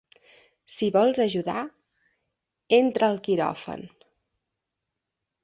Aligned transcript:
Si 0.75 0.87
vols 0.95 1.19
ajudar, 1.25 1.57
entra 2.79 3.11
al 3.11 3.21
quiròfan. 3.29 3.87